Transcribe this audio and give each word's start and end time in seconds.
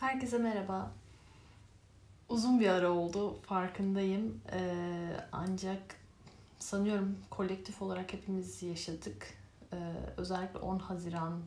Herkese 0.00 0.38
merhaba. 0.38 0.92
Uzun 2.28 2.60
bir 2.60 2.68
ara 2.68 2.90
oldu 2.90 3.40
farkındayım. 3.42 4.40
Ee, 4.52 5.16
ancak 5.32 5.96
sanıyorum 6.58 7.18
kolektif 7.30 7.82
olarak 7.82 8.12
hepimiz 8.12 8.62
yaşadık. 8.62 9.34
Ee, 9.72 9.76
özellikle 10.16 10.58
10 10.58 10.78
Haziran 10.78 11.40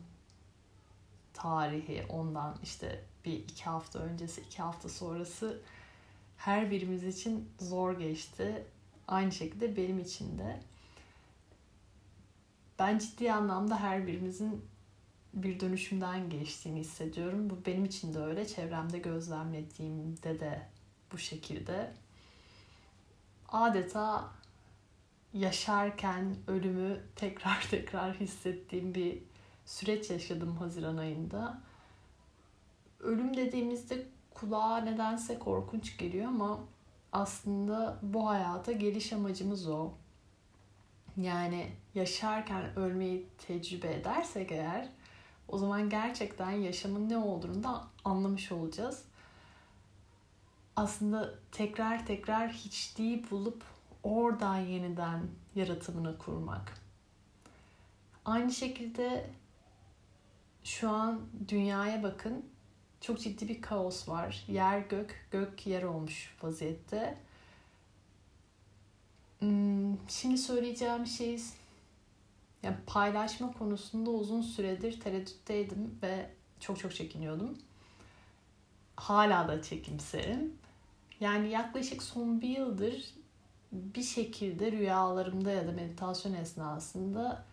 tarihi 1.34 2.06
ondan 2.08 2.56
işte 2.62 3.04
bir 3.24 3.32
iki 3.32 3.64
hafta 3.64 3.98
öncesi 3.98 4.40
iki 4.40 4.62
hafta 4.62 4.88
sonrası 4.88 5.60
her 6.36 6.70
birimiz 6.70 7.04
için 7.04 7.48
zor 7.60 7.98
geçti. 7.98 8.66
Aynı 9.08 9.32
şekilde 9.32 9.76
benim 9.76 9.98
için 9.98 10.38
de. 10.38 10.60
Ben 12.78 12.98
ciddi 12.98 13.32
anlamda 13.32 13.80
her 13.80 14.06
birimizin 14.06 14.64
bir 15.34 15.60
dönüşümden 15.60 16.30
geçtiğini 16.30 16.80
hissediyorum. 16.80 17.50
Bu 17.50 17.58
benim 17.66 17.84
için 17.84 18.14
de 18.14 18.18
öyle. 18.18 18.46
Çevremde 18.46 18.98
gözlemlediğimde 18.98 20.40
de 20.40 20.62
bu 21.12 21.18
şekilde. 21.18 21.92
Adeta 23.48 24.30
yaşarken 25.34 26.36
ölümü 26.46 27.00
tekrar 27.16 27.66
tekrar 27.70 28.14
hissettiğim 28.14 28.94
bir 28.94 29.18
süreç 29.66 30.10
yaşadım 30.10 30.56
Haziran 30.56 30.96
ayında. 30.96 31.60
Ölüm 33.00 33.36
dediğimizde 33.36 34.06
kulağa 34.34 34.76
nedense 34.76 35.38
korkunç 35.38 35.98
geliyor 35.98 36.26
ama 36.26 36.60
aslında 37.12 37.98
bu 38.02 38.28
hayata 38.28 38.72
geliş 38.72 39.12
amacımız 39.12 39.68
o. 39.68 39.92
Yani 41.16 41.70
yaşarken 41.94 42.78
ölmeyi 42.78 43.26
tecrübe 43.46 43.94
edersek 43.94 44.52
eğer 44.52 44.88
o 45.52 45.58
zaman 45.58 45.90
gerçekten 45.90 46.50
yaşamın 46.50 47.08
ne 47.08 47.18
olduğunu 47.18 47.64
da 47.64 47.84
anlamış 48.04 48.52
olacağız. 48.52 49.04
Aslında 50.76 51.34
tekrar 51.52 52.06
tekrar 52.06 52.52
hiçliği 52.52 53.30
bulup 53.30 53.64
oradan 54.02 54.56
yeniden 54.56 55.20
yaratımını 55.54 56.18
kurmak. 56.18 56.74
Aynı 58.24 58.52
şekilde 58.52 59.30
şu 60.64 60.90
an 60.90 61.20
dünyaya 61.48 62.02
bakın. 62.02 62.46
Çok 63.00 63.20
ciddi 63.20 63.48
bir 63.48 63.62
kaos 63.62 64.08
var. 64.08 64.44
Yer 64.48 64.78
gök, 64.78 65.26
gök 65.30 65.66
yer 65.66 65.82
olmuş 65.82 66.34
vaziyette. 66.42 67.18
Hmm, 69.38 70.08
şimdi 70.08 70.38
söyleyeceğim 70.38 71.06
şey 71.06 71.38
yani 72.62 72.76
paylaşma 72.86 73.52
konusunda 73.52 74.10
uzun 74.10 74.42
süredir 74.42 75.00
tereddütteydim 75.00 75.98
ve 76.02 76.30
çok 76.60 76.78
çok 76.78 76.94
çekiniyordum. 76.94 77.58
Hala 78.96 79.48
da 79.48 79.62
çekimserim. 79.62 80.52
Yani 81.20 81.48
yaklaşık 81.48 82.02
son 82.02 82.40
bir 82.40 82.48
yıldır 82.48 83.14
bir 83.72 84.02
şekilde 84.02 84.72
rüyalarımda 84.72 85.50
ya 85.50 85.66
da 85.66 85.72
meditasyon 85.72 86.34
esnasında 86.34 87.44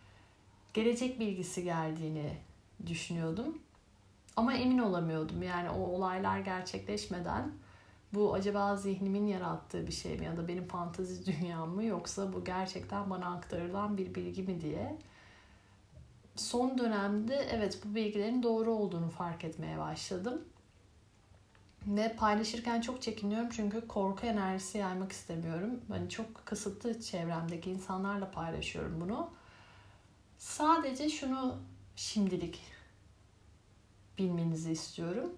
gelecek 0.74 1.20
bilgisi 1.20 1.64
geldiğini 1.64 2.36
düşünüyordum. 2.86 3.58
Ama 4.36 4.54
emin 4.54 4.78
olamıyordum. 4.78 5.42
Yani 5.42 5.70
o 5.70 5.78
olaylar 5.78 6.38
gerçekleşmeden 6.38 7.52
bu 8.14 8.34
acaba 8.34 8.76
zihnimin 8.76 9.26
yarattığı 9.26 9.86
bir 9.86 9.92
şey 9.92 10.18
mi 10.18 10.24
ya 10.24 10.36
da 10.36 10.48
benim 10.48 10.68
fantazi 10.68 11.26
dünyam 11.40 11.70
mı 11.70 11.84
yoksa 11.84 12.32
bu 12.32 12.44
gerçekten 12.44 13.10
bana 13.10 13.34
aktarılan 13.34 13.98
bir 13.98 14.14
bilgi 14.14 14.42
mi 14.42 14.60
diye. 14.60 14.98
Son 16.36 16.78
dönemde 16.78 17.34
evet 17.34 17.80
bu 17.84 17.94
bilgilerin 17.94 18.42
doğru 18.42 18.70
olduğunu 18.70 19.08
fark 19.10 19.44
etmeye 19.44 19.78
başladım. 19.78 20.44
Ve 21.86 22.16
paylaşırken 22.16 22.80
çok 22.80 23.02
çekiniyorum 23.02 23.48
çünkü 23.50 23.88
korku 23.88 24.26
enerjisi 24.26 24.78
yaymak 24.78 25.12
istemiyorum. 25.12 25.80
Yani 25.92 26.08
çok 26.08 26.46
kısıtlı 26.46 27.00
çevremdeki 27.00 27.70
insanlarla 27.70 28.30
paylaşıyorum 28.30 29.00
bunu. 29.00 29.30
Sadece 30.38 31.08
şunu 31.08 31.58
şimdilik 31.96 32.60
bilmenizi 34.18 34.72
istiyorum 34.72 35.32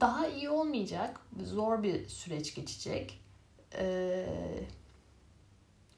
daha 0.00 0.26
iyi 0.26 0.50
olmayacak. 0.50 1.20
Zor 1.42 1.82
bir 1.82 2.08
süreç 2.08 2.54
geçecek. 2.54 3.20
Ee, 3.74 4.26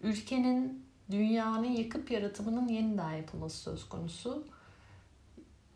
ülkenin, 0.00 0.86
dünyanın 1.10 1.70
yıkıp 1.70 2.10
yaratımının 2.10 2.68
yeniden 2.68 3.12
yapılması 3.12 3.56
söz 3.56 3.88
konusu. 3.88 4.46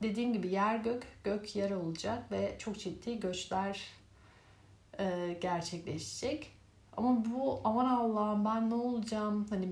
Dediğim 0.03 0.33
gibi 0.33 0.49
yer 0.49 0.77
gök, 0.77 1.07
gök 1.25 1.57
yer 1.57 1.71
olacak 1.71 2.33
ve 2.33 2.57
çok 2.59 2.79
ciddi 2.79 3.21
göçler 3.21 3.83
e, 4.99 5.39
gerçekleşecek. 5.43 6.53
Ama 6.97 7.25
bu 7.25 7.61
aman 7.65 7.85
Allah'ım 7.85 8.45
ben 8.45 8.71
ne 8.71 8.75
olacağım 8.75 9.47
hani 9.51 9.69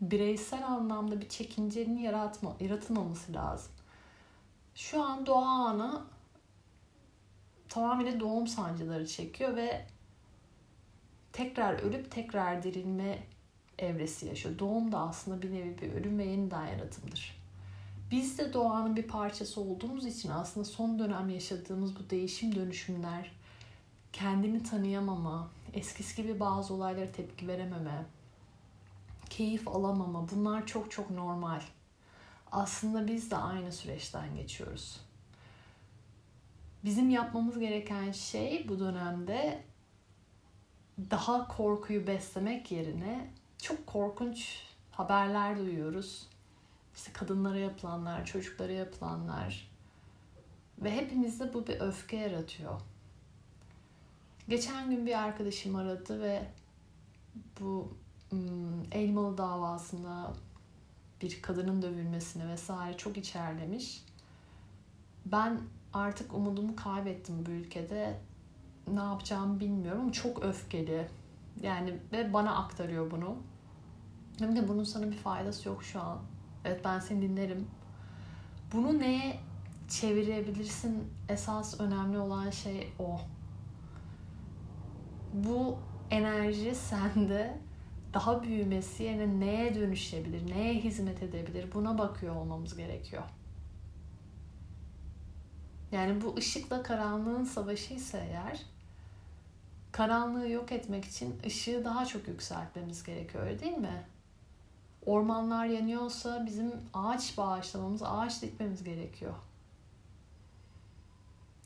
bireysel 0.00 0.66
anlamda 0.66 1.20
bir 1.20 1.28
çekincenin 1.28 1.98
yaratma, 1.98 2.56
yaratılmaması 2.60 3.32
lazım. 3.32 3.72
Şu 4.74 5.02
an 5.02 5.26
doğa 5.26 5.46
ana 5.48 6.04
tamamıyla 7.72 8.20
doğum 8.20 8.46
sancıları 8.46 9.06
çekiyor 9.06 9.56
ve 9.56 9.86
tekrar 11.32 11.74
ölüp 11.74 12.10
tekrar 12.10 12.62
dirilme 12.62 13.18
evresi 13.78 14.26
yaşıyor. 14.26 14.58
Doğum 14.58 14.92
da 14.92 14.98
aslında 14.98 15.42
bir 15.42 15.52
nevi 15.52 15.78
bir 15.78 15.92
ölüm 15.92 16.18
ve 16.18 16.24
yeniden 16.24 16.66
yaratımdır. 16.66 17.42
Biz 18.10 18.38
de 18.38 18.52
doğanın 18.52 18.96
bir 18.96 19.02
parçası 19.02 19.60
olduğumuz 19.60 20.06
için 20.06 20.30
aslında 20.30 20.64
son 20.64 20.98
dönem 20.98 21.28
yaşadığımız 21.28 21.96
bu 21.96 22.10
değişim 22.10 22.54
dönüşümler, 22.54 23.32
kendini 24.12 24.62
tanıyamama, 24.62 25.50
eskisi 25.74 26.22
gibi 26.22 26.40
bazı 26.40 26.74
olaylara 26.74 27.12
tepki 27.12 27.48
verememe, 27.48 28.04
keyif 29.30 29.68
alamama 29.68 30.26
bunlar 30.30 30.66
çok 30.66 30.90
çok 30.90 31.10
normal. 31.10 31.60
Aslında 32.52 33.06
biz 33.06 33.30
de 33.30 33.36
aynı 33.36 33.72
süreçten 33.72 34.36
geçiyoruz. 34.36 35.00
Bizim 36.84 37.10
yapmamız 37.10 37.58
gereken 37.58 38.12
şey 38.12 38.68
bu 38.68 38.80
dönemde 38.80 39.62
daha 41.10 41.48
korkuyu 41.48 42.06
beslemek 42.06 42.72
yerine 42.72 43.30
çok 43.58 43.86
korkunç 43.86 44.62
haberler 44.90 45.58
duyuyoruz. 45.58 46.26
İşte 46.94 47.12
kadınlara 47.12 47.58
yapılanlar, 47.58 48.26
çocuklara 48.26 48.72
yapılanlar 48.72 49.70
ve 50.78 50.96
hepimizde 50.96 51.54
bu 51.54 51.66
bir 51.66 51.80
öfke 51.80 52.16
yaratıyor. 52.16 52.80
Geçen 54.48 54.90
gün 54.90 55.06
bir 55.06 55.22
arkadaşım 55.22 55.76
aradı 55.76 56.20
ve 56.20 56.42
bu 57.60 57.96
Elmalı 58.92 59.38
davasında 59.38 60.32
bir 61.22 61.42
kadının 61.42 61.82
dövülmesine 61.82 62.48
vesaire 62.48 62.96
çok 62.96 63.16
içerlemiş. 63.16 64.04
Ben 65.26 65.60
artık 65.92 66.34
umudumu 66.34 66.76
kaybettim 66.76 67.46
bu 67.46 67.50
ülkede. 67.50 68.20
Ne 68.86 69.00
yapacağımı 69.00 69.60
bilmiyorum 69.60 70.00
ama 70.00 70.12
çok 70.12 70.44
öfkeli. 70.44 71.08
Yani 71.62 71.98
ve 72.12 72.32
bana 72.32 72.56
aktarıyor 72.56 73.10
bunu. 73.10 73.36
Hem 74.38 74.56
de 74.56 74.68
bunun 74.68 74.84
sana 74.84 75.10
bir 75.10 75.16
faydası 75.16 75.68
yok 75.68 75.84
şu 75.84 76.00
an. 76.00 76.18
Evet 76.64 76.80
ben 76.84 76.98
seni 76.98 77.22
dinlerim. 77.22 77.66
Bunu 78.72 78.98
neye 78.98 79.40
çevirebilirsin? 79.88 81.12
Esas 81.28 81.80
önemli 81.80 82.18
olan 82.18 82.50
şey 82.50 82.92
o. 82.98 83.20
Bu 85.32 85.76
enerji 86.10 86.74
sende 86.88 87.58
daha 88.14 88.42
büyümesi 88.42 89.02
yerine 89.02 89.40
neye 89.40 89.74
dönüşebilir, 89.74 90.50
neye 90.50 90.74
hizmet 90.74 91.22
edebilir 91.22 91.66
buna 91.74 91.98
bakıyor 91.98 92.36
olmamız 92.36 92.76
gerekiyor. 92.76 93.22
Yani 95.92 96.20
bu 96.20 96.36
ışıkla 96.36 96.82
karanlığın 96.82 97.44
savaşı 97.44 97.94
ise 97.94 98.26
eğer 98.30 98.62
karanlığı 99.92 100.48
yok 100.48 100.72
etmek 100.72 101.04
için 101.04 101.40
ışığı 101.46 101.84
daha 101.84 102.06
çok 102.06 102.28
yükseltmemiz 102.28 103.02
gerekiyor 103.02 103.46
öyle 103.46 103.60
değil 103.60 103.78
mi? 103.78 104.04
Ormanlar 105.06 105.66
yanıyorsa 105.66 106.46
bizim 106.46 106.72
ağaç 106.94 107.38
bağışlamamız, 107.38 108.02
ağaç 108.02 108.42
dikmemiz 108.42 108.84
gerekiyor. 108.84 109.34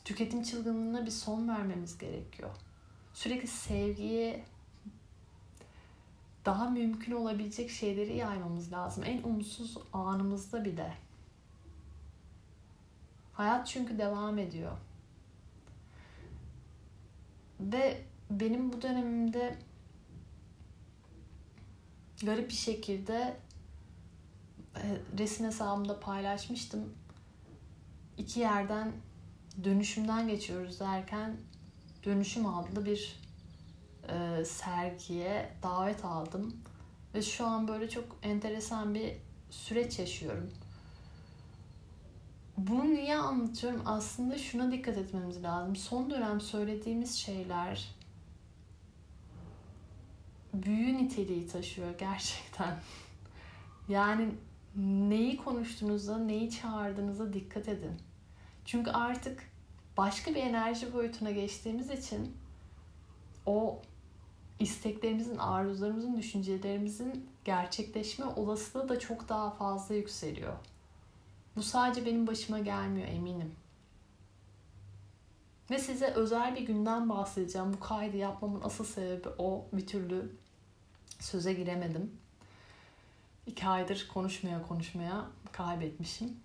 Tüketim 0.05 0.43
çılgınlığına 0.43 1.07
bir 1.07 1.11
son 1.11 1.49
vermemiz 1.49 1.99
gerekiyor. 1.99 2.51
Sürekli 3.15 3.49
sevgiye 3.49 4.45
daha 6.45 6.71
mümkün 6.71 7.13
olabilecek 7.13 7.71
şeyleri 7.71 8.17
yaymamız 8.17 8.73
lazım. 8.73 9.05
En 9.07 9.23
umutsuz 9.23 9.79
anımızda 9.93 10.65
bile. 10.65 11.06
Hayat 13.37 13.67
çünkü 13.67 13.99
devam 13.99 14.39
ediyor. 14.39 14.73
Ve 17.61 18.03
benim 18.31 18.73
bu 18.73 18.83
dönemimde 18.83 19.59
garip 22.23 22.49
bir 22.49 22.55
şekilde 22.55 23.37
e, 24.77 24.83
resim 25.19 25.47
hesabımda 25.47 26.01
paylaşmıştım. 26.01 26.95
İki 28.19 28.41
yerden 28.41 28.93
dönüşümden 29.65 30.29
geçiyoruz 30.29 30.81
derken 30.81 31.37
dönüşüm 32.05 32.47
adlı 32.47 32.85
bir 32.87 33.21
e, 34.09 34.45
sergiye 34.45 35.51
davet 35.63 36.05
aldım. 36.05 36.57
Ve 37.15 37.23
şu 37.23 37.47
an 37.47 37.69
böyle 37.69 37.91
çok 37.91 38.05
enteresan 38.23 38.95
bir 38.95 39.17
süreç 39.51 39.99
yaşıyorum. 39.99 40.53
Bunu 42.57 42.85
niye 42.85 43.17
anlatıyorum? 43.17 43.83
Aslında 43.87 44.39
şuna 44.39 44.73
dikkat 44.73 44.99
etmemiz 44.99 45.43
lazım. 45.43 45.77
Son 45.77 46.11
dönem 46.11 46.41
söylediğimiz 46.41 47.15
şeyler 47.15 47.97
büyü 50.55 50.97
niteliği 50.97 51.49
taşıyor 51.49 51.99
gerçekten. 51.99 52.77
Yani 53.89 54.29
neyi 54.77 55.37
konuştuğunuzda, 55.37 56.19
neyi 56.19 56.51
çağırdığınıza 56.51 57.33
dikkat 57.33 57.69
edin. 57.69 57.93
Çünkü 58.65 58.91
artık 58.91 59.43
başka 59.97 60.31
bir 60.31 60.41
enerji 60.41 60.93
boyutuna 60.93 61.31
geçtiğimiz 61.31 61.91
için 61.91 62.37
o 63.47 63.83
isteklerimizin, 64.61 65.39
arzularımızın, 65.39 66.17
düşüncelerimizin 66.17 67.29
gerçekleşme 67.45 68.25
olasılığı 68.25 68.89
da 68.89 68.99
çok 68.99 69.29
daha 69.29 69.51
fazla 69.51 69.95
yükseliyor. 69.95 70.57
Bu 71.57 71.63
sadece 71.63 72.07
benim 72.07 72.27
başıma 72.27 72.59
gelmiyor 72.59 73.09
eminim. 73.09 73.55
Ve 75.71 75.79
size 75.79 76.07
özel 76.07 76.57
bir 76.57 76.61
günden 76.61 77.09
bahsedeceğim. 77.09 77.73
Bu 77.73 77.81
kaydı 77.81 78.17
yapmamın 78.17 78.61
asıl 78.65 78.85
sebebi 78.85 79.29
o. 79.39 79.65
Bir 79.73 79.87
türlü 79.87 80.33
söze 81.21 81.53
giremedim. 81.53 82.13
İki 83.47 83.67
aydır 83.67 84.09
konuşmaya 84.15 84.63
konuşmaya 84.63 85.25
kaybetmişim. 85.53 86.37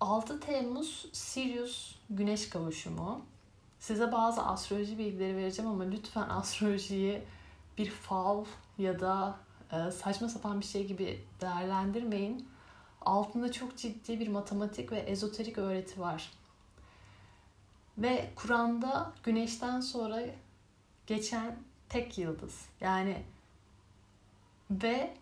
6 0.00 0.40
Temmuz 0.40 1.06
Sirius 1.12 1.96
Güneş 2.10 2.48
kavuşumu. 2.48 3.22
Size 3.80 4.12
bazı 4.12 4.42
astroloji 4.42 4.98
bilgileri 4.98 5.36
vereceğim 5.36 5.70
ama 5.70 5.84
lütfen 5.84 6.28
astrolojiyi 6.28 7.22
bir 7.78 7.90
fal 7.90 8.44
ya 8.78 9.00
da 9.00 9.38
e, 9.72 9.90
saçma 9.90 10.28
sapan 10.28 10.60
bir 10.60 10.66
şey 10.66 10.86
gibi 10.86 11.24
değerlendirmeyin. 11.40 12.48
Altında 13.00 13.52
çok 13.52 13.76
ciddi 13.76 14.20
bir 14.20 14.28
matematik 14.28 14.92
ve 14.92 14.98
ezoterik 14.98 15.58
öğreti 15.58 16.00
var. 16.00 16.32
Ve 17.98 18.30
Kur'an'da 18.36 19.12
güneşten 19.22 19.80
sonra 19.80 20.22
geçen 21.06 21.56
tek 21.88 22.18
yıldız. 22.18 22.66
Yani 22.80 23.22
ve 24.70 25.14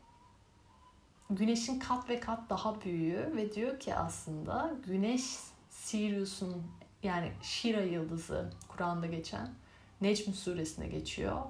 güneşin 1.31 1.79
kat 1.79 2.09
ve 2.09 2.21
kat 2.21 2.51
daha 2.51 2.81
büyüğü 2.81 3.33
ve 3.37 3.55
diyor 3.55 3.81
ki 3.81 3.95
aslında 3.95 4.75
güneş 4.87 5.25
Sirius'un 5.71 6.63
yani 7.03 7.33
Şira 7.43 7.83
yıldızı 7.83 8.51
Kur'an'da 8.69 9.07
geçen 9.07 9.55
Necm 10.01 10.33
suresine 10.33 10.89
geçiyor 10.89 11.43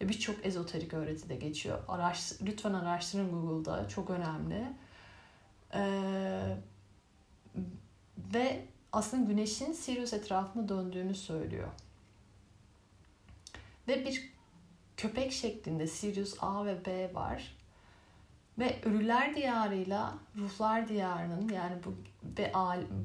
ve 0.00 0.08
birçok 0.08 0.46
ezoterik 0.46 0.94
öğreti 0.94 1.28
de 1.28 1.36
geçiyor. 1.36 1.78
Araş, 1.88 2.32
lütfen 2.42 2.72
araştırın 2.72 3.30
Google'da 3.30 3.88
çok 3.88 4.10
önemli. 4.10 4.72
Ee, 5.76 6.56
ve 8.34 8.66
aslında 8.92 9.32
güneşin 9.32 9.72
Sirius 9.72 10.12
etrafında 10.12 10.68
döndüğünü 10.68 11.14
söylüyor. 11.14 11.68
Ve 13.88 14.04
bir 14.04 14.32
köpek 14.96 15.32
şeklinde 15.32 15.86
Sirius 15.86 16.36
A 16.40 16.66
ve 16.66 16.84
B 16.84 17.14
var. 17.14 17.56
Ve 18.58 18.80
ölüler 18.84 19.36
diyarıyla 19.36 20.14
ruhlar 20.36 20.88
diyarının 20.88 21.48
yani 21.48 21.76
bu 21.84 21.94
ve 22.38 22.52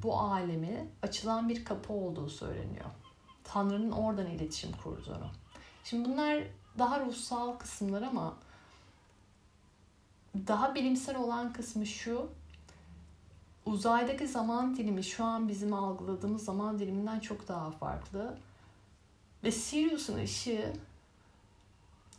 bu 0.03 0.19
alemi 0.19 0.87
açılan 1.01 1.49
bir 1.49 1.65
kapı 1.65 1.93
olduğu 1.93 2.29
söyleniyor. 2.29 2.85
Tanrı'nın 3.43 3.91
oradan 3.91 4.27
iletişim 4.27 4.71
kurduğunu. 4.83 5.29
Şimdi 5.83 6.09
bunlar 6.09 6.43
daha 6.79 6.99
ruhsal 6.99 7.53
kısımlar 7.53 8.01
ama 8.01 8.37
daha 10.47 10.75
bilimsel 10.75 11.17
olan 11.17 11.53
kısmı 11.53 11.85
şu. 11.85 12.29
Uzaydaki 13.65 14.27
zaman 14.27 14.77
dilimi 14.77 15.03
şu 15.03 15.23
an 15.23 15.47
bizim 15.47 15.73
algıladığımız 15.73 16.45
zaman 16.45 16.79
diliminden 16.79 17.19
çok 17.19 17.47
daha 17.47 17.71
farklı. 17.71 18.37
Ve 19.43 19.51
Sirius'un 19.51 20.17
ışığı 20.17 20.73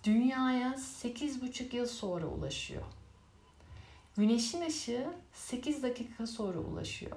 dünyaya 0.04 0.72
8,5 0.72 1.76
yıl 1.76 1.86
sonra 1.86 2.26
ulaşıyor. 2.26 2.82
Güneşin 4.16 4.66
ışığı 4.66 5.14
8 5.32 5.82
dakika 5.82 6.26
sonra 6.26 6.58
ulaşıyor. 6.58 7.16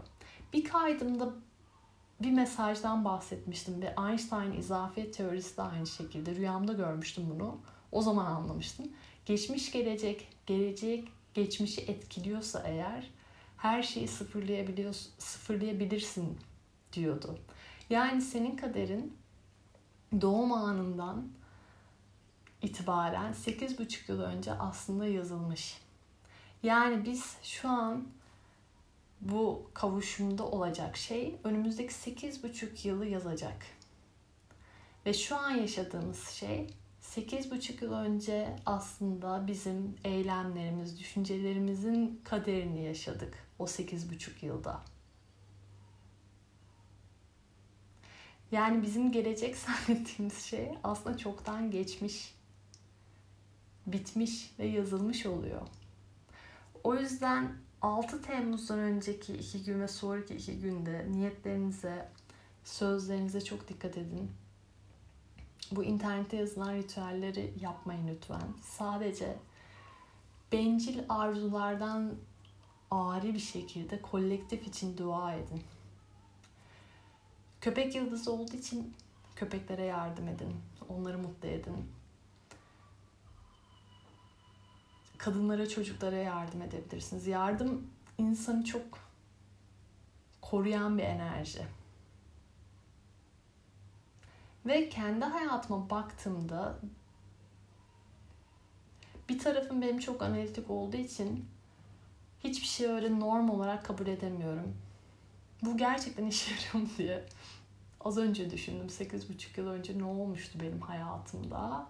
Bir 0.54 0.64
kaydımda 0.64 1.34
bir 2.22 2.32
mesajdan 2.32 3.06
bahsetmiştim 3.06 3.82
ve 3.82 3.96
Einstein 4.10 4.54
izafiyet 4.54 5.18
teorisi 5.18 5.58
de 5.58 5.62
aynı 5.62 5.88
şekilde 5.88 6.36
rüyamda 6.36 6.74
görmüştüm 6.74 7.30
bunu. 7.30 7.58
O 7.92 8.02
zaman 8.02 8.26
anlamıştım. 8.26 8.86
Geçmiş 9.26 9.72
gelecek, 9.72 10.28
gelecek 10.46 11.08
geçmişi 11.34 11.82
etkiliyorsa 11.82 12.64
eğer 12.66 13.12
her 13.58 13.84
şeyi 13.84 14.08
sıfırlayabiliyor, 14.08 14.94
sıfırlayabilirsin 15.18 16.40
diyordu. 16.94 17.40
Yani 17.90 18.22
senin 18.22 18.56
kaderin 18.56 19.18
doğum 20.22 20.54
anından 20.54 21.28
itibaren 22.62 23.34
8,5 23.34 24.12
yıl 24.12 24.22
önce 24.22 24.54
aslında 24.54 25.08
yazılmış. 25.08 25.82
Yani 26.64 27.06
biz 27.06 27.38
şu 27.44 27.70
an 27.70 28.08
bu 29.22 29.70
kavuşumda 29.74 30.48
olacak 30.48 30.98
şey 30.98 31.36
önümüzdeki 31.44 31.94
8,5 31.94 32.88
yılı 32.88 33.06
yazacak. 33.06 33.66
Ve 35.06 35.14
şu 35.14 35.36
an 35.36 35.52
yaşadığımız 35.52 36.30
şey 36.30 36.68
8,5 37.02 37.84
yıl 37.84 37.94
önce 37.94 38.56
aslında 38.66 39.48
bizim 39.48 39.96
eylemlerimiz, 40.04 41.00
düşüncelerimizin 41.00 42.22
kaderini 42.24 42.84
yaşadık 42.84 43.45
o 43.60 43.66
8,5 43.66 44.46
yılda. 44.46 44.82
Yani 48.52 48.82
bizim 48.82 49.12
gelecek 49.12 49.56
zannettiğimiz 49.88 50.44
şey 50.44 50.72
aslında 50.84 51.18
çoktan 51.18 51.72
geçmiş, 51.72 52.36
bitmiş 53.88 54.52
ve 54.60 54.66
yazılmış 54.66 55.26
oluyor. 55.26 55.62
O 56.84 56.96
yüzden 56.96 57.54
6 57.82 58.22
Temmuz'dan 58.22 58.80
önceki 58.80 59.34
iki 59.34 59.64
gün 59.64 59.82
ve 59.82 59.88
sonraki 59.88 60.36
iki 60.36 60.60
günde 60.60 61.06
niyetlerinize, 61.12 62.10
sözlerinize 62.64 63.42
çok 63.42 63.68
dikkat 63.68 63.98
edin. 63.98 64.32
Bu 65.72 65.84
internette 65.84 66.38
yazılan 66.38 66.74
ritüelleri 66.74 67.54
yapmayın 67.62 68.08
lütfen. 68.08 68.54
Sadece 68.62 69.38
bencil 70.52 71.00
arzulardan 71.10 72.16
ağrı 72.92 73.34
bir 73.34 73.40
şekilde 73.40 74.02
kolektif 74.02 74.68
için 74.68 74.98
dua 74.98 75.34
edin. 75.34 75.64
Köpek 77.62 77.96
yıldızı 77.96 78.34
olduğu 78.34 78.56
için 78.56 78.94
köpeklere 79.36 79.84
yardım 79.84 80.28
edin. 80.28 80.56
Onları 80.90 81.18
mutlu 81.18 81.48
edin. 81.48 81.86
kadınlara, 85.26 85.70
çocuklara 85.70 86.16
yardım 86.16 86.62
edebilirsiniz. 86.62 87.28
Yardım 87.28 87.88
insanı 88.18 88.64
çok 88.64 89.00
koruyan 90.42 90.98
bir 90.98 91.04
enerji. 91.04 91.66
Ve 94.66 94.90
kendi 94.90 95.26
hayatıma 95.26 95.90
baktığımda 95.90 96.80
bir 99.30 99.40
tarafım 99.40 99.82
benim 99.82 100.00
çok 100.00 100.22
analitik 100.22 100.70
olduğu 100.70 100.98
için 100.98 101.46
hiçbir 102.46 102.68
şey 102.68 102.88
öyle 102.88 103.20
norm 103.20 103.50
olarak 103.50 103.86
kabul 103.86 104.08
edemiyorum. 104.08 104.78
Bu 105.62 105.78
gerçekten 105.78 106.26
işe 106.26 106.52
yarıyor 106.56 106.74
mu 106.74 106.90
diye. 106.98 107.26
Az 108.00 108.18
önce 108.18 108.52
düşündüm. 108.52 108.88
8,5 108.88 109.60
yıl 109.60 109.68
önce 109.68 109.98
ne 109.98 110.04
olmuştu 110.04 110.60
benim 110.62 110.82
hayatımda 110.82 111.88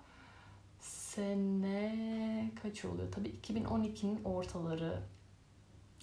sene 1.15 2.51
kaç 2.61 2.85
oluyor? 2.85 3.11
Tabii 3.11 3.29
2012'nin 3.29 4.23
ortaları, 4.23 5.01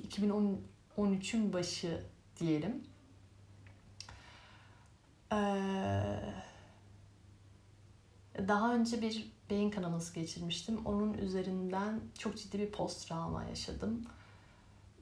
2013'ün 0.08 1.52
başı 1.52 2.04
diyelim. 2.40 2.84
Ee, 5.32 5.36
daha 8.48 8.74
önce 8.74 9.02
bir 9.02 9.32
beyin 9.50 9.70
kanaması 9.70 10.14
geçirmiştim. 10.14 10.86
Onun 10.86 11.14
üzerinden 11.14 12.00
çok 12.18 12.36
ciddi 12.36 12.58
bir 12.58 12.70
post 12.70 13.08
travma 13.08 13.44
yaşadım. 13.44 14.06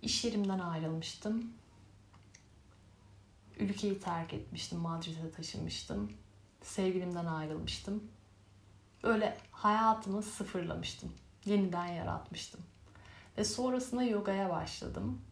İş 0.02 0.24
yerimden 0.24 0.58
ayrılmıştım. 0.58 1.52
Ülkeyi 3.58 4.00
terk 4.00 4.34
etmiştim. 4.34 4.78
Madrid'e 4.78 5.30
taşınmıştım. 5.30 6.12
Sevgilimden 6.62 7.26
ayrılmıştım 7.26 8.10
Öyle 9.02 9.36
hayatımı 9.52 10.22
sıfırlamıştım. 10.22 11.12
Yeniden 11.44 11.86
yaratmıştım. 11.86 12.60
Ve 13.38 13.44
sonrasında 13.44 14.02
yogaya 14.02 14.50
başladım. 14.50 15.22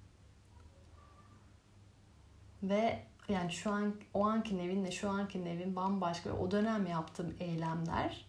Ve 2.62 3.02
yani 3.28 3.52
şu 3.52 3.70
an 3.70 3.94
o 4.14 4.26
anki 4.26 4.58
Nevin'le 4.58 4.90
şu 4.90 5.10
anki 5.10 5.44
Nevin 5.44 5.76
bambaşka. 5.76 6.32
O 6.32 6.50
dönem 6.50 6.86
yaptığım 6.86 7.34
eylemler 7.40 8.27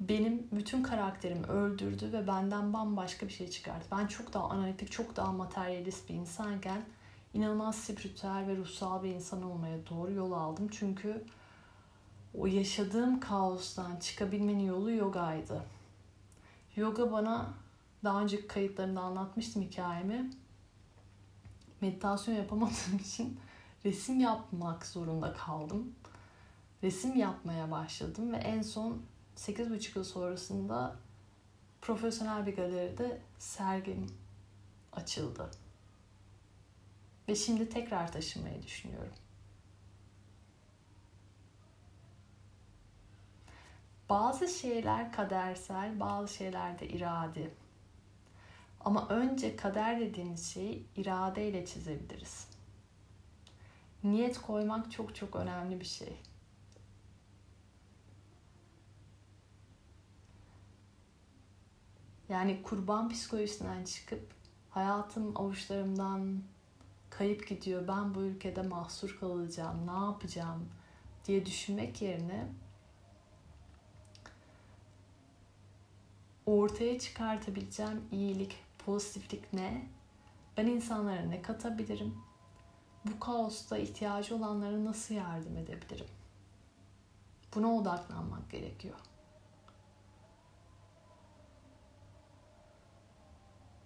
benim 0.00 0.48
bütün 0.52 0.82
karakterimi 0.82 1.46
öldürdü 1.46 2.12
ve 2.12 2.26
benden 2.26 2.72
bambaşka 2.72 3.28
bir 3.28 3.32
şey 3.32 3.50
çıkarttı. 3.50 3.86
Ben 3.92 4.06
çok 4.06 4.32
daha 4.32 4.48
analitik, 4.48 4.92
çok 4.92 5.16
daha 5.16 5.32
materyalist 5.32 6.08
bir 6.08 6.14
insanken 6.14 6.82
inanılmaz 7.34 7.76
spiritüel 7.76 8.44
ve 8.48 8.56
ruhsal 8.56 9.02
bir 9.02 9.08
insan 9.08 9.42
olmaya 9.42 9.78
doğru 9.90 10.12
yol 10.12 10.32
aldım. 10.32 10.68
Çünkü 10.68 11.24
o 12.38 12.46
yaşadığım 12.46 13.20
kaostan 13.20 13.96
çıkabilmenin 13.96 14.64
yolu 14.64 14.90
yogaydı. 14.90 15.62
Yoga 16.76 17.12
bana 17.12 17.48
daha 18.04 18.22
önceki 18.22 18.46
kayıtlarında 18.46 19.00
anlatmıştım 19.00 19.62
hikayemi. 19.62 20.30
Meditasyon 21.80 22.34
yapamadığım 22.34 22.96
için 23.00 23.40
resim 23.84 24.20
yapmak 24.20 24.86
zorunda 24.86 25.32
kaldım. 25.32 25.94
Resim 26.82 27.16
yapmaya 27.16 27.70
başladım 27.70 28.32
ve 28.32 28.36
en 28.36 28.62
son 28.62 29.02
8,5 29.40 29.98
yıl 29.98 30.04
sonrasında 30.04 30.96
profesyonel 31.80 32.46
bir 32.46 32.56
galeride 32.56 33.20
sergim 33.38 34.06
açıldı. 34.92 35.50
Ve 37.28 37.34
şimdi 37.34 37.68
tekrar 37.68 38.12
taşınmayı 38.12 38.62
düşünüyorum. 38.62 39.12
Bazı 44.08 44.48
şeyler 44.48 45.12
kadersel, 45.12 46.00
bazı 46.00 46.34
şeyler 46.34 46.78
de 46.78 46.88
iradi. 46.88 47.54
Ama 48.80 49.08
önce 49.08 49.56
kader 49.56 50.00
dediğimiz 50.00 50.52
şeyi 50.52 50.86
iradeyle 50.96 51.66
çizebiliriz. 51.66 52.46
Niyet 54.04 54.38
koymak 54.38 54.92
çok 54.92 55.14
çok 55.14 55.36
önemli 55.36 55.80
bir 55.80 55.84
şey. 55.84 56.16
Yani 62.30 62.62
kurban 62.62 63.08
psikolojisinden 63.08 63.84
çıkıp 63.84 64.30
hayatım 64.70 65.32
avuçlarımdan 65.36 66.42
kayıp 67.10 67.48
gidiyor. 67.48 67.88
Ben 67.88 68.14
bu 68.14 68.20
ülkede 68.22 68.62
mahsur 68.62 69.16
kalacağım. 69.20 69.86
Ne 69.86 70.04
yapacağım 70.04 70.68
diye 71.26 71.46
düşünmek 71.46 72.02
yerine 72.02 72.48
ortaya 76.46 76.98
çıkartabileceğim 76.98 78.04
iyilik, 78.12 78.58
pozitiflik 78.86 79.52
ne? 79.52 79.88
Ben 80.56 80.66
insanlara 80.66 81.22
ne 81.22 81.42
katabilirim? 81.42 82.14
Bu 83.04 83.20
kaosta 83.20 83.78
ihtiyacı 83.78 84.36
olanlara 84.36 84.84
nasıl 84.84 85.14
yardım 85.14 85.56
edebilirim? 85.56 86.06
Buna 87.54 87.74
odaklanmak 87.74 88.50
gerekiyor. 88.50 88.96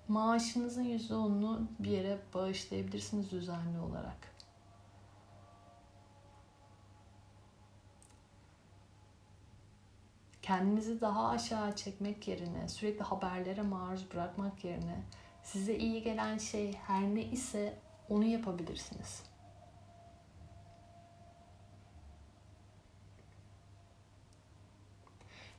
Maaşınızın 0.09 0.85
%10'unu 0.85 1.67
bir 1.79 1.91
yere 1.91 2.19
bağışlayabilirsiniz 2.35 3.31
düzenli 3.31 3.81
olarak. 3.81 4.35
Kendinizi 10.43 11.01
daha 11.01 11.29
aşağı 11.29 11.77
çekmek 11.77 12.29
yerine, 12.29 12.69
sürekli 12.69 13.03
haberlere 13.03 13.63
maruz 13.63 14.13
bırakmak 14.15 14.65
yerine 14.65 15.03
size 15.43 15.77
iyi 15.77 16.03
gelen 16.03 16.39
şey 16.39 16.73
her 16.73 17.03
ne 17.03 17.23
ise 17.23 17.79
onu 18.09 18.25
yapabilirsiniz. 18.25 19.23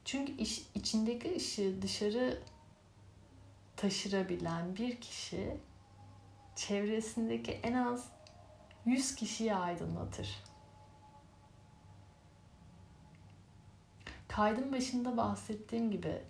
Çünkü 0.06 0.32
iş, 0.32 0.66
içindeki 0.76 1.36
ışığı 1.36 1.82
dışarı 1.82 2.40
taşırabilen 3.78 4.76
bir 4.76 5.02
kişi 5.02 5.58
çevresindeki 6.56 7.52
en 7.52 7.74
az 7.74 8.10
100 8.86 9.16
kişiyi 9.16 9.56
aydınlatır. 9.56 10.44
Kaydın 14.28 14.74
başında 14.74 15.18
bahsettiğim 15.18 15.92
gibi 15.92 16.22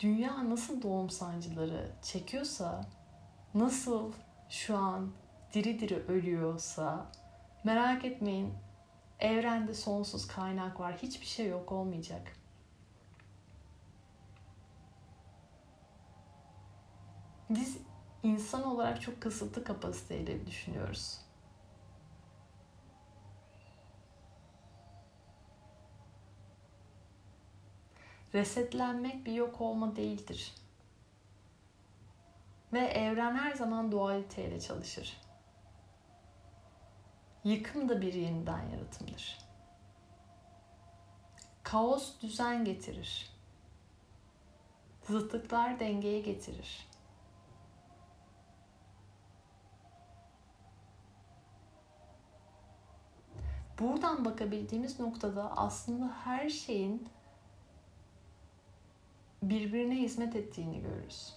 dünya 0.00 0.50
nasıl 0.50 0.82
doğum 0.82 1.10
sancıları 1.10 1.92
çekiyorsa, 2.02 2.86
nasıl 3.54 4.12
şu 4.48 4.76
an 4.76 5.12
diri 5.54 5.80
diri 5.80 5.96
ölüyorsa 5.96 7.06
merak 7.64 8.04
etmeyin 8.04 8.54
evrende 9.20 9.74
sonsuz 9.74 10.26
kaynak 10.26 10.80
var. 10.80 10.96
Hiçbir 11.02 11.26
şey 11.26 11.48
yok 11.48 11.72
olmayacak. 11.72 12.37
Biz 17.50 17.78
insan 18.22 18.64
olarak 18.64 19.02
çok 19.02 19.20
kısıtlı 19.20 19.64
kapasiteyle 19.64 20.46
düşünüyoruz. 20.46 21.20
Resetlenmek 28.34 29.26
bir 29.26 29.32
yok 29.32 29.60
olma 29.60 29.96
değildir. 29.96 30.54
Ve 32.72 32.78
evren 32.80 33.36
her 33.36 33.52
zaman 33.52 33.92
dualiteyle 33.92 34.60
çalışır. 34.60 35.20
Yıkım 37.44 37.88
da 37.88 38.00
bir 38.00 38.14
yeniden 38.14 38.68
yaratımdır. 38.68 39.38
Kaos 41.62 42.20
düzen 42.20 42.64
getirir. 42.64 43.30
Zıtlıklar 45.08 45.80
dengeye 45.80 46.20
getirir. 46.20 46.87
Buradan 53.78 54.24
bakabildiğimiz 54.24 55.00
noktada 55.00 55.56
aslında 55.56 56.12
her 56.24 56.48
şeyin 56.48 57.08
birbirine 59.42 59.96
hizmet 59.96 60.36
ettiğini 60.36 60.82
görürüz. 60.82 61.34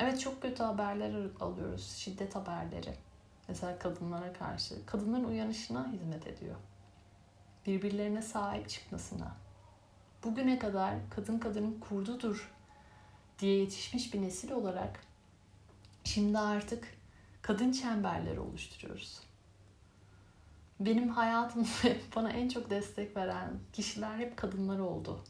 Evet 0.00 0.20
çok 0.20 0.42
kötü 0.42 0.62
haberler 0.62 1.30
alıyoruz. 1.40 1.90
Şiddet 1.96 2.34
haberleri. 2.34 2.94
Mesela 3.48 3.78
kadınlara 3.78 4.32
karşı. 4.32 4.86
Kadınların 4.86 5.24
uyanışına 5.24 5.92
hizmet 5.92 6.26
ediyor. 6.26 6.56
Birbirlerine 7.66 8.22
sahip 8.22 8.68
çıkmasına. 8.68 9.36
Bugüne 10.24 10.58
kadar 10.58 10.94
kadın 11.10 11.38
kadının 11.38 11.80
kurdudur 11.80 12.54
diye 13.38 13.58
yetişmiş 13.58 14.14
bir 14.14 14.22
nesil 14.22 14.50
olarak 14.50 15.00
şimdi 16.04 16.38
artık 16.38 16.88
kadın 17.42 17.72
çemberleri 17.72 18.40
oluşturuyoruz. 18.40 19.25
Benim 20.80 21.08
hayatımda 21.08 21.66
bana 22.16 22.30
en 22.30 22.48
çok 22.48 22.70
destek 22.70 23.16
veren 23.16 23.58
kişiler 23.72 24.18
hep 24.18 24.36
kadınlar 24.36 24.78
oldu. 24.78 25.24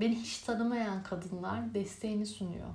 Beni 0.00 0.14
hiç 0.14 0.38
tanımayan 0.38 1.02
kadınlar 1.02 1.74
desteğini 1.74 2.26
sunuyor. 2.26 2.74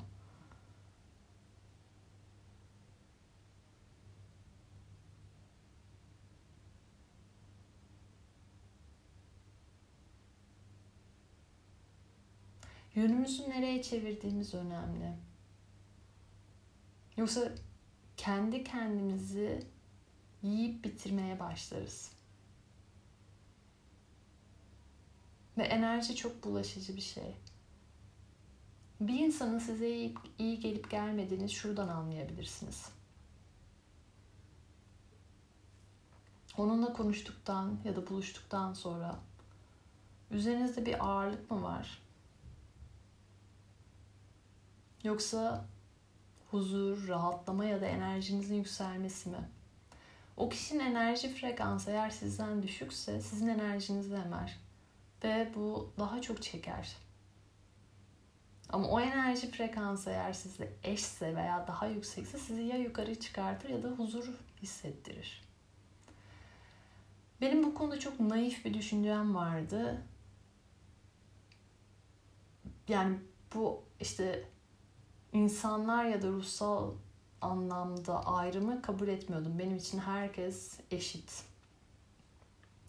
Yönümüzü 12.96 13.50
nereye 13.50 13.82
çevirdiğimiz 13.84 14.54
önemli. 14.54 15.14
Yoksa 17.18 17.52
kendi 18.18 18.64
kendimizi 18.64 19.68
yiyip 20.44 20.84
bitirmeye 20.84 21.40
başlarız. 21.40 22.12
Ve 25.58 25.64
enerji 25.64 26.16
çok 26.16 26.44
bulaşıcı 26.44 26.96
bir 26.96 27.02
şey. 27.02 27.36
Bir 29.00 29.20
insanın 29.20 29.60
size 29.60 29.90
iyi, 29.90 30.16
iyi 30.38 30.60
gelip 30.60 30.92
gelmediğini 30.92 31.50
şuradan 31.50 31.88
anlayabilirsiniz. 31.88 32.90
Onunla 36.58 36.94
konuştuktan 36.94 37.80
ya 37.86 37.96
da 37.96 38.08
buluştuktan 38.08 38.74
sonra 38.74 39.20
üzerinizde 40.32 40.86
bir 40.86 41.06
ağırlık 41.08 41.52
mı 41.52 41.64
var? 41.64 42.02
Yoksa 45.04 45.66
huzur, 46.54 47.08
rahatlama 47.08 47.66
ya 47.66 47.82
da 47.82 47.86
enerjinizin 47.86 48.56
yükselmesi 48.56 49.30
mi? 49.30 49.50
O 50.38 50.50
kişinin 50.50 50.80
enerji 50.80 51.34
frekansı 51.34 51.92
eğer 51.92 52.10
sizden 52.10 52.64
düşükse 52.64 53.22
sizin 53.22 53.48
enerjinizi 53.48 54.16
emer 54.16 54.60
ve 55.24 55.52
bu 55.56 55.94
daha 56.00 56.22
çok 56.22 56.44
çeker. 56.44 56.96
Ama 58.70 58.88
o 58.88 59.00
enerji 59.00 59.52
frekansı 59.52 60.10
eğer 60.10 60.34
sizle 60.34 60.74
eşse 60.84 61.36
veya 61.36 61.68
daha 61.68 61.88
yüksekse 61.88 62.38
sizi 62.38 62.62
ya 62.62 62.78
yukarı 62.78 63.20
çıkartır 63.20 63.70
ya 63.70 63.84
da 63.84 63.88
huzur 63.88 64.30
hissettirir. 64.62 65.44
Benim 67.42 67.64
bu 67.64 67.74
konuda 67.74 68.00
çok 68.00 68.20
naif 68.20 68.66
bir 68.66 68.74
düşüncem 68.74 69.36
vardı. 69.36 70.02
Yani 72.88 73.18
bu 73.56 73.84
işte 74.00 74.53
insanlar 75.34 76.06
ya 76.06 76.22
da 76.22 76.28
ruhsal 76.28 76.92
anlamda 77.42 78.26
ayrımı 78.26 78.82
kabul 78.82 79.08
etmiyordum. 79.08 79.60
Benim 79.60 79.76
için 79.78 80.00
herkes 80.00 80.80
eşit. 80.92 81.44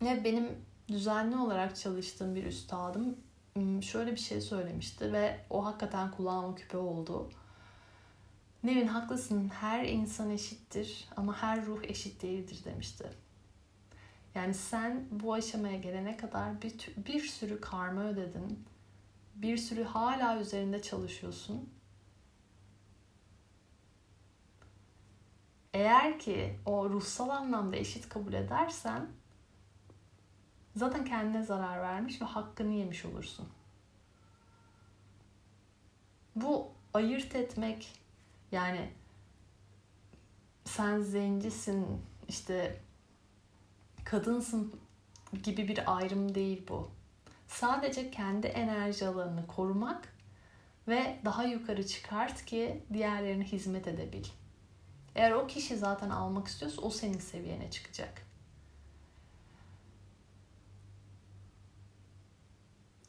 Ve 0.02 0.24
benim 0.24 0.48
düzenli 0.88 1.36
olarak 1.36 1.76
çalıştığım 1.76 2.34
bir 2.34 2.44
üstadım 2.44 3.16
Hmm, 3.54 3.82
şöyle 3.82 4.12
bir 4.12 4.20
şey 4.20 4.40
söylemişti 4.40 5.12
ve 5.12 5.40
o 5.50 5.64
hakikaten 5.64 6.10
kulağıma 6.10 6.54
küpe 6.54 6.78
oldu. 6.78 7.30
Nevin 8.64 8.86
haklısın 8.86 9.48
her 9.48 9.84
insan 9.84 10.30
eşittir 10.30 11.08
ama 11.16 11.42
her 11.42 11.66
ruh 11.66 11.82
eşit 11.82 12.22
değildir 12.22 12.60
demişti. 12.64 13.04
Yani 14.34 14.54
sen 14.54 15.04
bu 15.10 15.34
aşamaya 15.34 15.78
gelene 15.78 16.16
kadar 16.16 16.62
bir, 16.62 16.74
bir 17.06 17.20
sürü 17.20 17.60
karma 17.60 18.04
ödedin. 18.04 18.64
Bir 19.34 19.56
sürü 19.56 19.84
hala 19.84 20.40
üzerinde 20.40 20.82
çalışıyorsun. 20.82 21.70
Eğer 25.74 26.18
ki 26.18 26.58
o 26.66 26.90
ruhsal 26.90 27.28
anlamda 27.28 27.76
eşit 27.76 28.08
kabul 28.08 28.32
edersen 28.32 29.08
zaten 30.76 31.04
kendine 31.04 31.42
zarar 31.42 31.82
vermiş 31.82 32.20
ve 32.20 32.24
hakkını 32.24 32.72
yemiş 32.72 33.04
olursun. 33.04 33.48
Bu 36.36 36.68
ayırt 36.94 37.34
etmek 37.36 37.92
yani 38.52 38.90
sen 40.64 41.00
zencisin 41.00 42.02
işte 42.28 42.80
kadınsın 44.04 44.80
gibi 45.42 45.68
bir 45.68 45.96
ayrım 45.96 46.34
değil 46.34 46.66
bu. 46.68 46.90
Sadece 47.48 48.10
kendi 48.10 48.46
enerji 48.46 49.06
alanını 49.06 49.46
korumak 49.46 50.14
ve 50.88 51.18
daha 51.24 51.44
yukarı 51.44 51.86
çıkart 51.86 52.44
ki 52.44 52.82
diğerlerine 52.92 53.44
hizmet 53.44 53.88
edebil. 53.88 54.24
Eğer 55.14 55.30
o 55.30 55.46
kişi 55.46 55.76
zaten 55.76 56.10
almak 56.10 56.46
istiyorsa 56.48 56.82
o 56.82 56.90
senin 56.90 57.18
seviyene 57.18 57.70
çıkacak. 57.70 58.26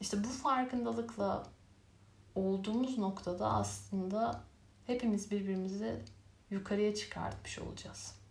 İşte 0.00 0.24
bu 0.24 0.28
farkındalıkla 0.28 1.46
olduğumuz 2.34 2.98
noktada 2.98 3.52
aslında 3.52 4.42
hepimiz 4.86 5.30
birbirimizi 5.30 6.02
yukarıya 6.50 6.94
çıkartmış 6.94 7.58
olacağız. 7.58 8.25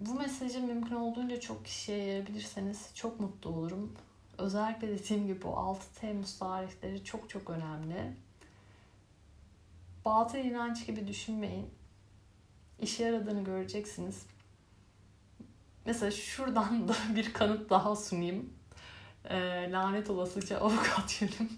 Bu 0.00 0.14
mesajı 0.14 0.60
mümkün 0.60 0.94
olduğunca 0.94 1.40
çok 1.40 1.64
kişiye 1.64 1.98
yayabilirseniz 1.98 2.90
çok 2.94 3.20
mutlu 3.20 3.50
olurum. 3.50 3.94
Özellikle 4.38 4.88
dediğim 4.88 5.26
gibi 5.26 5.42
bu 5.42 5.56
6 5.56 6.00
Temmuz 6.00 6.38
tarihleri 6.38 7.04
çok 7.04 7.30
çok 7.30 7.50
önemli 7.50 8.14
batıl 10.08 10.38
inanç 10.38 10.86
gibi 10.86 11.08
düşünmeyin. 11.08 11.70
İşe 12.80 13.04
yaradığını 13.04 13.44
göreceksiniz. 13.44 14.26
Mesela 15.86 16.10
şuradan 16.10 16.88
da 16.88 16.94
bir 17.16 17.32
kanıt 17.32 17.70
daha 17.70 17.96
sunayım. 17.96 18.52
E, 19.24 19.36
lanet 19.70 20.10
olasıca 20.10 20.58
avukat 20.58 21.22
yönüm. 21.22 21.52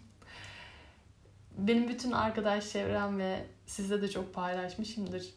Benim 1.58 1.88
bütün 1.88 2.12
arkadaş 2.12 2.72
çevrem 2.72 3.18
ve 3.18 3.46
sizde 3.66 4.02
de 4.02 4.08
çok 4.08 4.34
paylaşmışımdır. 4.34 5.34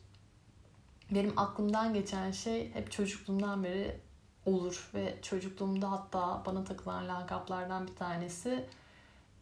Benim 1.11 1.39
aklımdan 1.39 1.93
geçen 1.93 2.31
şey 2.31 2.73
hep 2.73 2.91
çocukluğumdan 2.91 3.63
beri 3.63 3.99
olur 4.45 4.89
ve 4.93 5.15
çocukluğumda 5.21 5.91
hatta 5.91 6.43
bana 6.45 6.63
takılan 6.63 7.07
lakaplardan 7.07 7.87
bir 7.87 7.95
tanesi 7.95 8.65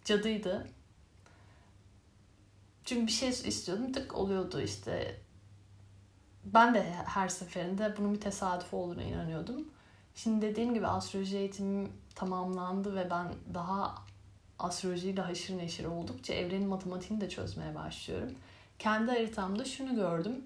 cadıydı. 0.06 0.68
Çünkü 2.86 3.08
bir 3.08 3.12
şey 3.12 3.30
istiyordum 3.30 3.92
tık 3.92 4.16
oluyordu 4.16 4.62
işte. 4.62 5.22
Ben 6.46 6.74
de 6.74 6.84
her 7.06 7.30
seferinde 7.30 7.98
bunun 7.98 8.14
bir 8.14 8.22
tesadüf 8.22 8.74
olduğuna 8.74 9.04
inanıyordum. 9.04 9.68
Şimdi 10.16 10.46
dediğim 10.46 10.74
gibi 10.74 10.88
astroloji 10.88 11.38
eğitimim 11.38 11.92
tamamlandı 12.16 12.96
ve 12.96 13.10
ben 13.10 13.34
daha 13.54 13.96
astrolojiyle 14.60 15.22
haşır 15.22 15.58
neşir 15.58 15.86
oldukça 15.86 16.34
evrenin 16.34 16.68
matematiğini 16.68 17.22
de 17.22 17.30
çözmeye 17.30 17.76
başlıyorum. 17.76 18.32
Kendi 18.80 19.12
haritamda 19.12 19.66
şunu 19.66 19.96
gördüm. 19.96 20.44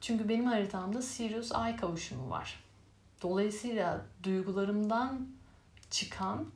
Çünkü 0.00 0.28
benim 0.28 0.46
haritamda 0.46 1.02
Sirius 1.02 1.52
Ay 1.52 1.76
kavuşumu 1.76 2.30
var. 2.30 2.64
Dolayısıyla 3.22 4.06
duygularımdan 4.22 5.28
çıkan 5.90 6.46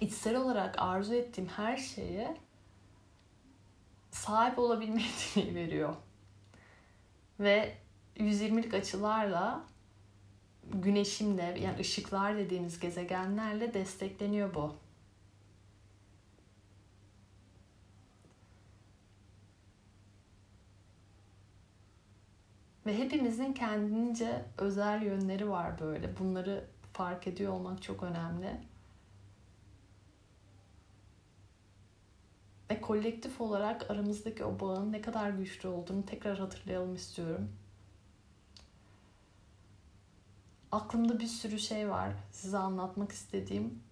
içsel 0.00 0.36
olarak 0.36 0.74
arzu 0.78 1.14
ettiğim 1.14 1.48
her 1.48 1.76
şeye 1.76 2.36
sahip 4.10 4.58
olabilme 4.58 5.02
yeteneği 5.02 5.54
veriyor. 5.66 5.94
Ve 7.40 7.74
120'lik 8.16 8.74
açılarla 8.74 9.64
güneşimle 10.72 11.56
yani 11.60 11.80
ışıklar 11.80 12.36
dediğimiz 12.36 12.80
gezegenlerle 12.80 13.74
destekleniyor 13.74 14.54
bu. 14.54 14.74
Ve 22.86 22.98
hepimizin 22.98 23.52
kendince 23.52 24.44
özel 24.58 25.02
yönleri 25.02 25.50
var 25.50 25.80
böyle. 25.80 26.18
Bunları 26.18 26.64
fark 26.92 27.26
ediyor 27.26 27.52
olmak 27.52 27.82
çok 27.82 28.02
önemli. 28.02 28.60
ve 32.72 32.80
kolektif 32.80 33.40
olarak 33.40 33.90
aramızdaki 33.90 34.44
o 34.44 34.60
bağın 34.60 34.92
ne 34.92 35.00
kadar 35.00 35.30
güçlü 35.30 35.68
olduğunu 35.68 36.06
tekrar 36.06 36.38
hatırlayalım 36.38 36.94
istiyorum. 36.94 37.48
Aklımda 40.72 41.20
bir 41.20 41.26
sürü 41.26 41.58
şey 41.58 41.90
var 41.90 42.12
size 42.30 42.58
anlatmak 42.58 43.12
istediğim. 43.12 43.82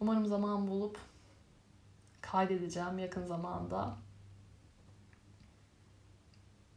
Umarım 0.00 0.26
zaman 0.26 0.68
bulup 0.68 0.98
kaydedeceğim 2.20 2.98
yakın 2.98 3.26
zamanda. 3.26 3.96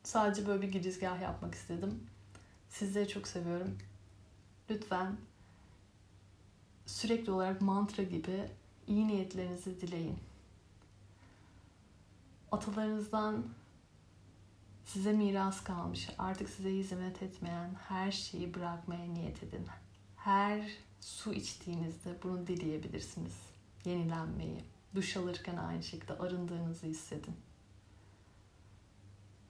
Sadece 0.07 0.47
böyle 0.47 0.61
bir 0.61 0.71
girizgah 0.71 1.21
yapmak 1.21 1.55
istedim. 1.55 2.03
Sizleri 2.69 3.07
çok 3.07 3.27
seviyorum. 3.27 3.77
Lütfen 4.69 5.17
sürekli 6.85 7.31
olarak 7.31 7.61
mantra 7.61 8.03
gibi 8.03 8.49
iyi 8.87 9.07
niyetlerinizi 9.07 9.81
dileyin 9.81 10.17
atalarınızdan 12.51 13.45
size 14.85 15.13
miras 15.13 15.63
kalmış, 15.63 16.09
artık 16.17 16.49
size 16.49 16.69
hizmet 16.69 17.23
etmeyen 17.23 17.75
her 17.87 18.11
şeyi 18.11 18.53
bırakmaya 18.53 19.05
niyet 19.05 19.43
edin. 19.43 19.67
Her 20.15 20.71
su 21.01 21.33
içtiğinizde 21.33 22.23
bunu 22.23 22.47
dileyebilirsiniz. 22.47 23.35
Yenilenmeyi, 23.85 24.63
duş 24.95 25.17
alırken 25.17 25.57
aynı 25.57 25.83
şekilde 25.83 26.13
arındığınızı 26.13 26.87
hissedin. 26.87 27.46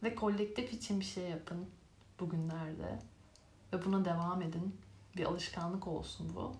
Ve 0.03 0.15
kolektif 0.15 0.73
için 0.73 0.99
bir 0.99 1.05
şey 1.05 1.29
yapın 1.29 1.69
bugünlerde 2.19 2.99
ve 3.73 3.85
buna 3.85 4.05
devam 4.05 4.41
edin. 4.41 4.75
Bir 5.17 5.25
alışkanlık 5.25 5.87
olsun 5.87 6.35
bu. 6.35 6.55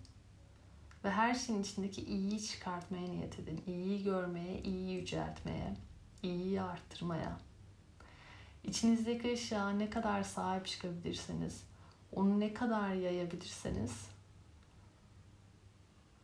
Ve 1.04 1.12
her 1.12 1.36
şeyin 1.36 1.62
içindeki 1.62 2.02
iyiyi 2.02 2.43
çıkartmaya 2.43 3.08
niyet 3.08 3.39
edin. 3.39 3.63
İyiyi 3.67 4.04
görmeye, 4.04 4.62
iyiyi 4.62 4.91
yüceltmeye, 4.91 5.76
iyiyi 6.23 6.62
arttırmaya. 6.62 7.39
İçinizdeki 8.63 9.34
ışığa 9.34 9.69
ne 9.69 9.89
kadar 9.89 10.23
sahip 10.23 10.65
çıkabilirseniz, 10.65 11.63
onu 12.12 12.39
ne 12.39 12.54
kadar 12.54 12.93
yayabilirseniz 12.93 14.08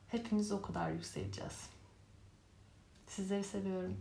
hepimiz 0.08 0.52
o 0.52 0.62
kadar 0.62 0.91
yükseleceğiz. 0.91 1.69
Sizleri 3.08 3.43
seviyorum. 3.43 3.97